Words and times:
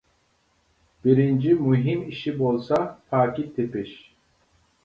بىرىنچى 1.07 1.53
مۇھىم 1.65 2.01
ئىشى 2.13 2.33
بولسا 2.39 2.81
پاكىت 3.13 3.53
تېپىش. 3.59 3.93